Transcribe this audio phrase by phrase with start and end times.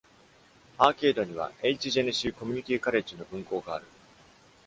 [0.79, 3.85] アーケードには ｈ ジェネシーコミュニティカレッジの分校がある。